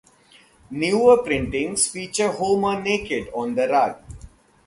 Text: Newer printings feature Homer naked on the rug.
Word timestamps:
Newer 0.71 1.17
printings 1.17 1.87
feature 1.89 2.29
Homer 2.31 2.81
naked 2.81 3.29
on 3.35 3.53
the 3.53 3.67
rug. 3.69 3.97